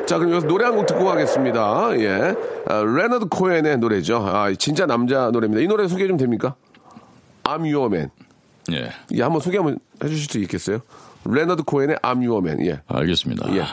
[0.05, 1.93] 자, 그럼 여기서 노래 한 곡 듣고 가겠습니다.
[2.01, 2.35] 예.
[2.67, 4.17] 아, 레너드 코엔의 노래죠.
[4.19, 5.63] 아, 진짜 남자 노래입니다.
[5.63, 6.55] 이 노래 소개 좀 됩니까?
[7.45, 8.11] I'm Your Man.
[8.73, 10.81] 예, 예, 한번 소개 한번 해주실 수 있겠어요?
[11.27, 12.65] 레너드 코엔의 I'm Your Man.
[12.67, 12.81] 예.
[12.87, 13.55] 알겠습니다.
[13.57, 13.65] 예.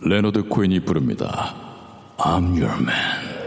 [0.00, 1.54] 레너드 코엔이 부릅니다.
[2.18, 3.39] I'm your man.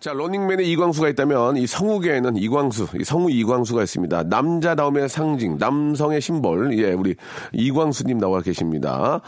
[0.00, 4.22] 자, 런닝맨에 이광수가 있다면 이 성우계에는 이광수, 이 성우 이광수가 있습니다.
[4.24, 6.78] 남자다움의 상징, 남성의 심벌.
[6.78, 7.16] 예, 우리
[7.52, 9.20] 이광수님 나와 계십니다.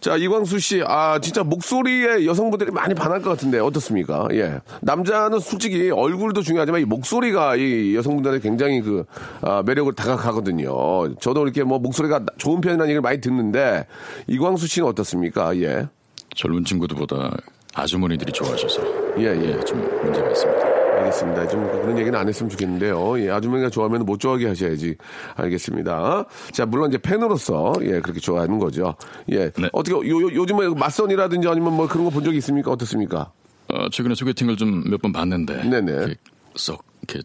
[0.00, 4.26] 자, 이광수 씨, 아, 진짜 목소리에 여성분들이 많이 반할 것 같은데 어떻습니까?
[4.32, 4.58] 예.
[4.80, 9.04] 남자는 솔직히 얼굴도 중요하지만 이 목소리가 이 여성분들의 굉장히 그,
[9.42, 11.14] 아, 매력을 다가가거든요.
[11.20, 13.86] 저도 이렇게 뭐 목소리가 좋은 편이라는 얘기를 많이 듣는데
[14.26, 15.56] 이광수 씨는 어떻습니까?
[15.58, 15.86] 예.
[16.34, 17.30] 젊은 친구들보다
[17.74, 19.56] 아주머니들이 좋아하셔서 예, 예.
[19.56, 20.66] 예, 좀 문제가 있습니다.
[20.98, 21.46] 알겠습니다.
[21.48, 23.20] 좀 그런 얘기는 안 했으면 좋겠는데요.
[23.20, 24.96] 예, 아주머니가 좋아하면 못 좋아하게 하셔야지.
[25.36, 26.24] 알겠습니다.
[26.52, 28.94] 자, 물론 이제 팬으로서 예, 그렇게 좋아하는 거죠.
[29.30, 29.50] 예.
[29.50, 29.68] 네.
[29.72, 32.70] 어떻게 요, 요, 요즘에 맞선이라든지 아니면 뭐 그런 거 본 적이 있습니까?
[32.70, 33.30] 어떻습니까?
[33.68, 35.92] 어, 최근에 소개팅을 좀 몇 번 봤는데 네네.
[35.92, 36.14] 이렇게
[36.54, 37.22] 썩 이렇게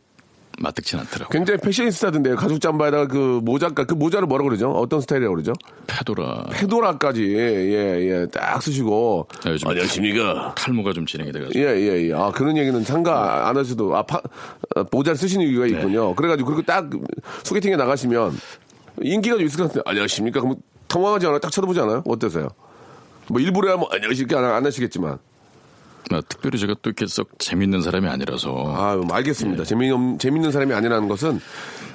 [0.62, 1.30] 마뜩진 않더라고요.
[1.30, 2.36] 굉장히 패셔니스타던데요.
[2.36, 4.71] 가죽 잠바에다가 그 모자까 그 모자를 뭐라 그러죠?
[4.71, 5.54] 어떤 스타일이라고 그러죠?
[5.88, 10.56] 페도라 페도라까지 예, 예, 딱 쓰시고 네, 요즘 안녕하십니까?
[10.56, 12.13] 탈모가 좀 진행이 돼가지고 예, 예, 예.
[12.13, 14.17] 아, 그런 얘기는 상가 안 하셔도, 아, 파,
[14.76, 15.71] 어, 모자를 쓰시는 이유가 네.
[15.71, 16.13] 있군요.
[16.15, 16.89] 그래가지고, 그렇게 딱
[17.43, 18.38] 소개팅에 나가시면
[19.02, 19.84] 인기가 좀 있을 것 같아요.
[19.86, 20.41] 안녕하십니까?
[20.41, 20.56] 그럼
[20.88, 21.39] 당황하지 않아요?
[21.39, 22.04] 딱 쳐다보지 않아요?
[22.06, 22.50] 어떠세요?
[23.28, 24.39] 뭐, 일부러 하면 안녕하십니까?
[24.39, 25.17] 안, 안 하시겠지만.
[26.11, 29.63] 아, 특별히 제가 또 이렇게 썩 재밌는 사람이 아니라서 아, 뭐 알겠습니다.
[29.63, 31.39] 재미없, 재밌는 사람이 아니라는 것은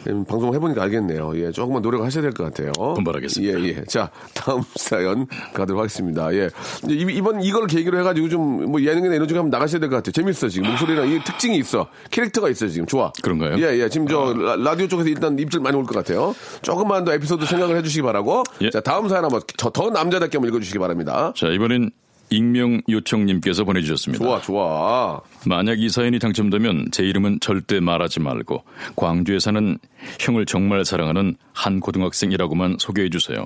[0.09, 1.33] 음, 방송을 해보니까 알겠네요.
[1.37, 2.71] 예, 조금만 노력을 하셔야 될 것 같아요.
[2.95, 3.61] 분발하겠습니다.
[3.61, 3.85] 예, 예.
[3.87, 6.33] 자, 다음 사연 가도록 하겠습니다.
[6.33, 6.49] 예.
[6.89, 10.13] 이번 이걸 계기로 해가지고 좀 뭐 예능이나 이런 쪽에 한번 나가셔야 될 것 같아요.
[10.13, 10.69] 재밌어, 지금.
[10.71, 11.89] 목소리랑 이 특징이 있어.
[12.11, 12.87] 캐릭터가 있어, 지금.
[12.87, 13.11] 좋아.
[13.23, 13.57] 그런가요?
[13.59, 13.89] 예, 예.
[13.89, 16.35] 지금 저 라, 디오 쪽에서 일단 입질 많이 올 것 같아요.
[16.63, 18.45] 조금만 더 에피소드 생각을 해주시기 바라고.
[18.61, 18.71] 예.
[18.71, 21.33] 자, 다음 사연 한번 더, 더 남자답게 한번 읽어주시기 바랍니다.
[21.37, 21.91] 자 이번엔
[22.31, 24.25] 익명 요청님께서 보내주셨습니다.
[24.25, 25.21] 좋아, 좋아.
[25.47, 28.65] 만약 이 사연이 당첨되면 제 이름은 절대 말하지 말고
[28.97, 29.79] 광주에 사는
[30.21, 33.45] 형을 정말 사랑하는 한 고등학생이라고만 소개해 주세요.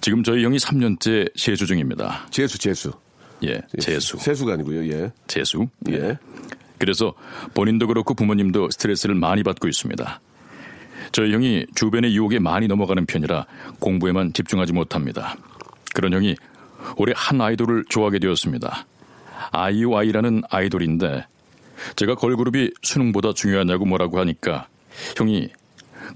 [0.00, 2.26] 지금 저희 형이 3년째 재수 중입니다.
[2.30, 2.92] 재수, 재수.
[3.44, 4.16] 예, 재수.
[4.18, 5.12] 세수가 아니고요, 예.
[5.26, 5.68] 재수.
[5.90, 6.18] 예.
[6.78, 7.14] 그래서
[7.54, 10.20] 본인도 그렇고 부모님도 스트레스를 많이 받고 있습니다.
[11.12, 13.46] 저희 형이 주변의 유혹에 많이 넘어가는 편이라
[13.78, 15.36] 공부에만 집중하지 못합니다.
[15.94, 16.34] 그런 형이
[16.96, 18.86] 올해 한 아이돌을 좋아하게 되었습니다.
[19.52, 21.26] 아이오아이라는 아이돌인데
[21.96, 24.68] 제가 걸그룹이 수능보다 중요하냐고 뭐라고 하니까
[25.16, 25.50] 형이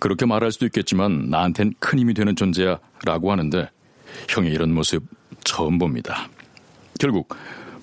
[0.00, 3.70] 그렇게 말할 수도 있겠지만 나한텐 큰 힘이 되는 존재야 라고 하는데
[4.28, 5.04] 형의 이런 모습
[5.44, 6.28] 처음 봅니다.
[6.98, 7.34] 결국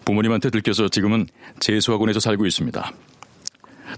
[0.05, 1.27] 부모님한테 들켜서 지금은
[1.59, 2.91] 재수학원에서 살고 있습니다.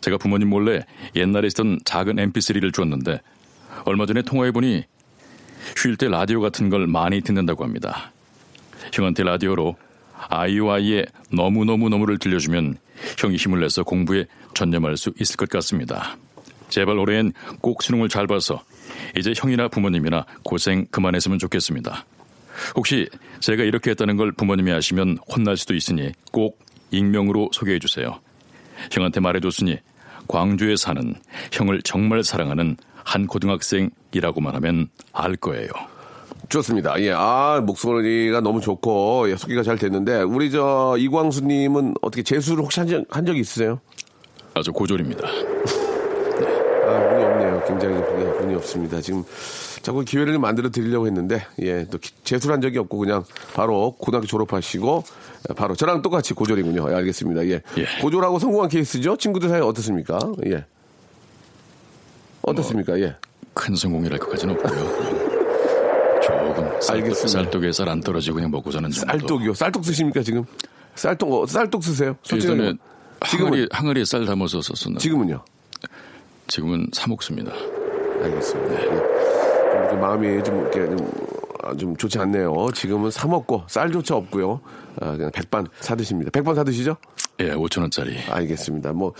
[0.01, 3.21] 제가 부모님 몰래 옛날에 쓰던 작은 mp3를 줬는데
[3.85, 4.83] 얼마 전에 통화해보니
[5.75, 8.11] 쉴 때 라디오 같은 걸 많이 듣는다고 합니다.
[8.93, 9.75] 형한테 라디오로
[10.29, 12.77] 아이오아이의 너무너무너무를 들려주면
[13.19, 16.17] 형이 힘을 내서 공부에 전념할 수 있을 것 같습니다.
[16.69, 18.63] 제발 올해엔 꼭 수능을 잘 봐서
[19.15, 22.05] 이제 형이나 부모님이나 고생 그만했으면 좋겠습니다.
[22.75, 23.07] 혹시
[23.39, 26.59] 제가 이렇게 했다는 걸 부모님이 아시면 혼날 수도 있으니 꼭
[26.91, 28.19] 익명으로 소개해 주세요.
[28.91, 29.77] 형한테 말해줬으니
[30.27, 31.15] 광주에 사는
[31.51, 35.69] 형을 정말 사랑하는 한 고등학생이라고만 하면 알 거예요.
[36.49, 36.99] 좋습니다.
[37.01, 42.79] 예, 아, 목소리가 너무 좋고, 예, 소개가 잘 됐는데, 우리 저, 이광수님은 어떻게 재수를 혹시
[42.79, 43.79] 한, 적, 한 적이 있으세요?
[44.53, 45.27] 아주 고졸입니다.
[45.27, 47.63] 아, 운이 없네요.
[47.67, 49.01] 굉장히 운이, 운이 없습니다.
[49.01, 49.23] 지금
[49.81, 54.25] 자꾸 기회를 만들어 드리려고 했는데, 예, 또 기- 재수를 한 적이 없고, 그냥 바로 고등학교
[54.25, 55.03] 졸업하시고,
[55.49, 56.89] 예, 바로 저랑 똑같이 고졸이군요.
[56.91, 57.45] 예, 알겠습니다.
[57.47, 57.61] 예.
[57.77, 57.85] 예.
[58.01, 59.17] 고졸하고 성공한 케이스죠?
[59.17, 60.17] 친구들 사이 어떻습니까?
[60.47, 60.63] 예.
[62.41, 62.97] 어떻습니까?
[63.01, 63.15] 예.
[63.53, 65.06] 큰 성공이랄 것까지는 없고요.
[66.27, 67.27] 조금 쌀떡, 알겠습니다.
[67.27, 69.11] 쌀떡에 쌀안 떨어지고 그냥 먹고 사는 정도.
[69.11, 69.53] 쌀떡이요.
[69.53, 70.43] 쌀떡 쓰십니까, 지금?
[70.95, 72.15] 쌀떡, 어, 쌀떡 쓰세요?
[72.23, 72.59] 솔직하게.
[72.61, 72.77] 예전에
[73.29, 75.43] 지금은, 항아리, 항아리에 쌀 담아서 썼었는데 지금은요?
[76.47, 77.51] 지금은 사 먹습니다.
[78.23, 78.81] 알겠습니다.
[78.81, 78.85] 예.
[78.87, 81.11] 좀 이렇게 마음이 좀 이렇게 좀,
[81.63, 82.67] 아, 좀 좋지 않네요.
[82.73, 84.59] 지금은 사 먹고 쌀조차 없고요.
[85.01, 86.31] 아, 그냥 백반 사 드십니다.
[86.31, 86.95] 백반 사 드시죠?
[87.39, 88.17] 예, 5천 원짜리.
[88.29, 88.93] 알겠습니다.
[88.93, 89.13] 뭐,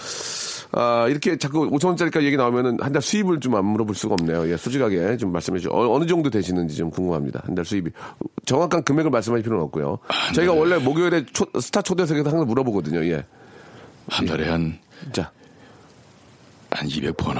[0.72, 4.50] 아, 이렇게 자꾸 5천 원짜리까지 얘기 나오면은 한 달 수입을 좀 안 물어볼 수가 없네요.
[4.52, 5.74] 예, 솔직하게 좀 말씀해 주시죠.
[5.74, 7.42] 어, 느 정도 되시는지 좀 궁금합니다.
[7.46, 7.90] 한 달 수입이.
[8.46, 10.00] 정확한 금액을 말씀하실 필요는 없고요.
[10.36, 13.04] 저희가 원래 목요일에 초- 스타 초대석에서 항상 물어보거든요.
[13.06, 13.26] 예.
[14.10, 14.78] 한 달에 한,
[15.12, 15.32] 자,
[16.72, 17.40] 한 200버나,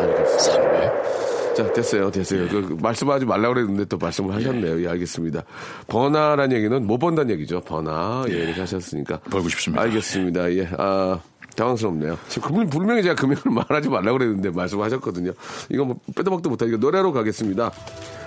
[0.00, 0.38] 알겠습니다.
[0.38, 1.54] 300?
[1.56, 2.48] 자, 됐어요, 됐어요.
[2.48, 4.82] 그, 말씀하지 말라고 그랬는데 또 말씀을 하셨네요.
[4.84, 5.42] 예, 알겠습니다.
[5.88, 7.60] 번화라는 얘기는 못 번다는 얘기죠.
[7.60, 8.24] 번화.
[8.28, 9.18] 예, 이렇게 하셨으니까.
[9.20, 9.82] 벌고 싶습니다.
[9.82, 10.52] 알겠습니다.
[10.52, 11.18] 예, 아,
[11.60, 12.18] 당황스럽네요.
[12.28, 15.32] 지금 분명- 분명히 제가 금액을 말하지 말라고 그랬는데 말씀하셨거든요.
[15.70, 17.70] 이거 뭐 빼도 박도 못하니까 노래로 가겠습니다.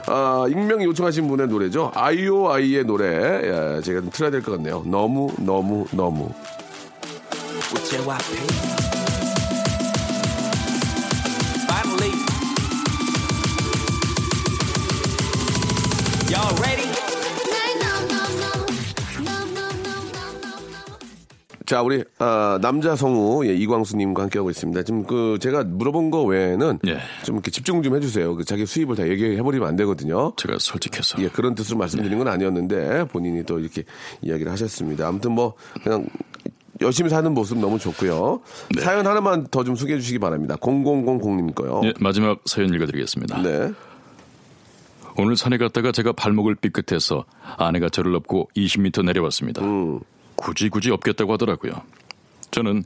[0.08, 1.92] 아, 익명 요청하신 분의 노래죠.
[1.96, 3.08] 아이오아이의 노래.
[3.08, 4.84] 예, 제가 좀 틀어야 될 것 같네요.
[4.86, 6.30] 너무, 너무, 너무.
[21.74, 24.84] 자, 우리 아, 남자 성우 예, 이광수님과 함께하고 있습니다.
[24.84, 27.00] 지금 그 제가 물어본 거 외에는 예.
[27.26, 28.36] 좀 이렇게 집중 좀 해주세요.
[28.36, 30.34] 그 자기 수입을 다 얘기해버리면 안 되거든요.
[30.38, 31.20] 제가 솔직해서.
[31.24, 33.86] 예, 그런 뜻으로 말씀드린 건 아니었는데 본인이 또 이렇게
[34.22, 35.08] 이야기를 하셨습니다.
[35.08, 36.06] 아무튼 뭐 그냥
[36.82, 38.42] 열심히 사는 모습 너무 좋고요.
[38.76, 38.82] 네.
[38.82, 40.56] 사연 하나만 더 좀 소개해 주시기 바랍니다.
[40.58, 41.82] 0000님 거요.
[41.86, 43.42] 예, 마지막 사연 읽어드리겠습니다.
[43.42, 43.72] 네.
[45.18, 47.26] 오늘 산에 갔다가 제가 발목을 삐끗해서
[47.58, 49.64] 아내가 저를 업고 20m 내려왔습니다.
[50.36, 51.74] 굳이 굳이 업겠다고 하더라고요.
[52.52, 52.84] 저는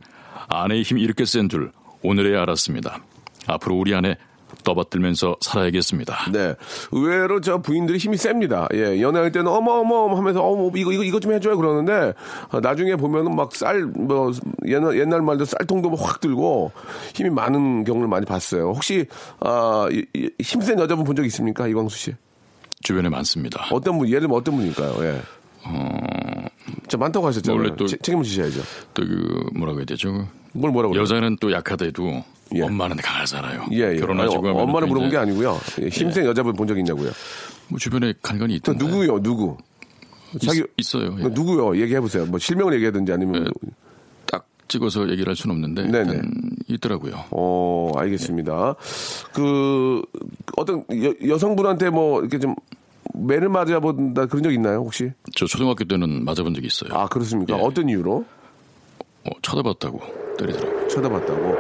[0.50, 1.72] 아내의 힘이 이렇게 센 줄
[2.04, 3.00] 오늘에야 알았습니다.
[3.48, 4.16] 앞으로 우리 아내
[4.64, 6.32] 떠받들면서 살아야겠습니다.
[6.32, 6.56] 네.
[6.92, 8.68] 의외로 저 부인들이 힘이 셉니다.
[8.74, 9.02] 예.
[9.02, 12.14] 연애할 때는 어머어머 하면서 어머 이거 이거 이거 좀 해줘요 그러는데
[12.52, 14.32] 어, 나중에 보면은 막 쌀 뭐
[14.66, 16.72] 옛날 옛날 말도 쌀통도 뭐확 들고
[17.14, 18.70] 힘이 많은 경우를 많이 봤어요.
[18.72, 19.06] 혹시
[19.40, 19.88] 아
[20.42, 22.14] 힘센 여자분 본 적 있습니까 이광수 씨?
[22.82, 23.68] 주변에 많습니다.
[23.72, 24.94] 어떤 분 예를 들면 어떤 분일까요?
[25.04, 25.22] 예.
[26.88, 27.60] 저 많다고 하셨잖아요.
[27.62, 28.62] 원래 또- 체- 책임을 지셔야죠.
[28.94, 30.28] 또 그 뭐라고 해야 되죠?
[30.54, 30.96] 뭘 뭐라고?
[30.96, 32.24] 여자는 또 약하대도
[32.56, 32.62] 예.
[32.62, 33.66] 엄마는 강하잖아요.
[33.74, 33.96] 예, 예.
[33.98, 35.60] 결혼하시고 아니, 하면 엄마를 또 물어본 게 아니고요.
[35.82, 37.12] 예, 힘센 여자분 본 적 있냐고요.
[37.68, 38.86] 뭐 주변에 간간이 또 있던데.
[38.86, 39.22] 누구요?
[39.22, 39.58] 누구?
[40.46, 41.24] 자기 있, 어요 예.
[41.24, 41.80] 그 누구요?
[41.82, 42.26] 얘기해 보세요.
[42.26, 43.70] 뭐 실명을 얘기하든지 아니면 네.
[44.26, 46.22] 딱 찍어서 얘기를 할 수는 없는데 네네.
[46.70, 47.26] 있더라고요.
[47.32, 48.76] 어, 알겠습니다.
[49.34, 50.02] 그,
[50.58, 50.84] 어떤
[51.28, 52.56] 여, 성분한테 뭐 이렇게 좀
[53.14, 55.12] 매를 맞아본다 그런 적 있나요, 혹시?
[55.36, 56.92] 저 초등학교 때는 맞아본 적이 있어요.
[56.94, 57.58] 아, 그렇습니까?
[57.58, 57.62] 예.
[57.62, 58.26] 어떤 이유로?
[59.26, 60.00] 어, 쳐다봤다고
[60.38, 60.88] 때리더라고요.
[60.88, 61.56] 쳐다봤다고?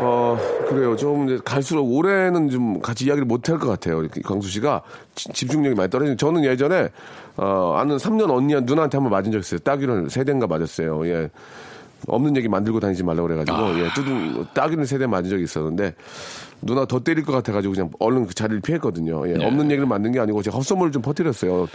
[0.00, 0.96] 어, 그래요.
[0.96, 4.06] 좀 이제 갈수록 올해는 좀 같이 이야기를 못 할 것 같아요.
[4.24, 4.82] 광수 씨가
[5.14, 6.16] 지- 집중력이 많이 떨어지는.
[6.16, 6.88] 저는 예전에
[7.36, 9.58] 어, 아는 3년 언니 누나한테 한번 맞은 적 있어요.
[9.60, 11.06] 따귀를 세 대인가 맞았어요.
[11.08, 11.30] 예.
[12.06, 15.94] 없는 얘기 만들고 다니지 말라고 그래가지고 예, 뚜둥 따귀를 세대 맞은 적이 있었는데
[16.60, 19.28] 누나 더 때릴 것 같아가지고 그냥 얼른 그 자리를 피했거든요.
[19.28, 21.66] 예, 없는 얘기를 만든 게 아니고 제가 헛소문을 좀 퍼뜨렸어요.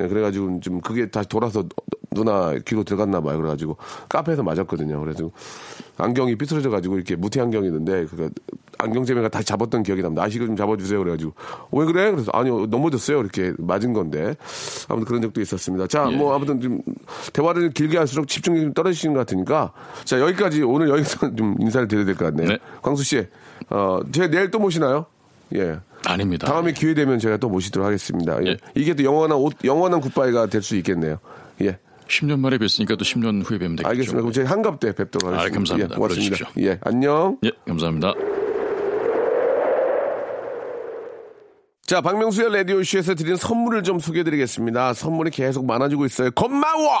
[0.00, 1.64] 예, 그래가지고 좀 그게 다시 돌아서
[2.12, 3.36] 누나 귀로 들어갔나 봐요.
[3.38, 3.76] 그래가지고
[4.08, 4.98] 카페에서 맞았거든요.
[5.00, 5.30] 그래서
[5.98, 8.30] 안경이 삐뚤어져가지고 이렇게 무태 안경이 있는데 그
[8.78, 10.22] 안경제매가 다시 잡았던 기억이 납니다.
[10.22, 10.98] 아시고 좀 잡아주세요.
[11.00, 11.32] 그래가지고
[11.72, 12.10] 왜 그래?
[12.10, 13.20] 그래서 아니요 넘어졌어요.
[13.20, 14.34] 이렇게 맞은 건데
[14.88, 15.86] 아무튼 그런 적도 있었습니다.
[15.86, 16.80] 자, 뭐 아무튼 좀
[17.34, 19.72] 대화를 길게 할수록 집중력이 좀 떨어지시는 것 같으니까
[20.04, 22.48] 자 여기까지 오늘 여기서 좀 인사를 드려야 될 것 같네요.
[22.48, 22.58] 네.
[22.82, 23.26] 광수 씨,
[23.70, 25.06] 어, 제가 내일 또 모시나요?
[25.54, 25.78] 예.
[26.06, 26.46] 아닙니다.
[26.46, 28.38] 다음에 기회 되면 제가 또 모시도록 하겠습니다.
[28.44, 28.50] 예.
[28.50, 28.56] 예.
[28.74, 31.18] 이게 또 영원한 옷, 영원한 굿바이가 될 수 있겠네요.
[31.62, 31.78] 예.
[32.08, 33.88] 10년 만에 뵀으니까 또 10년 후에 뵈면 되겠죠.
[33.88, 34.20] 알겠습니다.
[34.20, 35.46] 그럼 제가 한갑 때 뵙도록 하겠습니다.
[35.46, 35.94] 아, 감사합니다.
[35.94, 36.50] 예, 고맙습니다.
[36.60, 37.38] 예, 안녕.
[37.44, 38.14] 예, 감사합니다.
[41.86, 44.94] 자, 박명수의 라디오쇼에서 드린 선물을 좀 소개해드리겠습니다.
[44.94, 46.30] 선물이 계속 많아지고 있어요.
[46.32, 47.00] 고마워!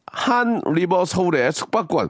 [0.11, 2.09] 한 리버 서울의 숙박권,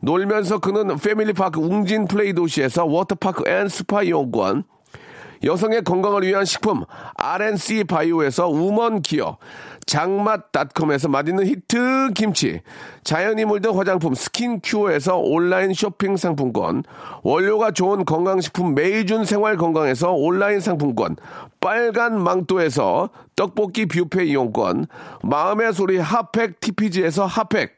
[0.00, 4.64] 놀면서 그는 패밀리파크 웅진 플레이 도시에서 워터파크 and 스파 이용권,
[5.44, 6.84] 여성의 건강을 위한 식품
[7.16, 9.38] RNC 바이오에서 우먼 기어
[9.88, 12.60] 장맛닷컴에서 맛있는 히트 김치
[13.04, 16.84] 자연이 물든 화장품 스킨큐어에서 온라인 쇼핑 상품권
[17.22, 21.16] 원료가 좋은 건강식품 메이준 생활건강에서 온라인 상품권
[21.60, 24.86] 빨간 망토에서 떡볶이 뷔페 이용권
[25.22, 27.77] 마음의 소리 핫팩 TPG에서 핫팩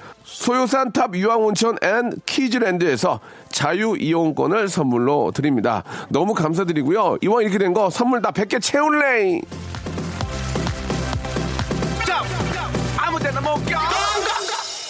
[0.31, 5.83] 소요산 탑 유황온천 앤 키즈랜드에서 자유이용권을 선물로 드립니다.
[6.09, 7.17] 너무 감사드리고요.
[7.21, 9.39] 이왕 이렇게 된 거 선물 다 100개 채울래!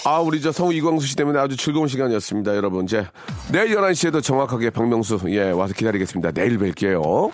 [0.03, 2.85] 아, 우리 저 성우 이광수 씨 때문에 아주 즐거운 시간이었습니다, 여러분.
[2.85, 3.05] 이제
[3.51, 6.31] 내일 11시에도 정확하게 박명수, 예, 와서 기다리겠습니다.
[6.31, 7.31] 내일 뵐게요.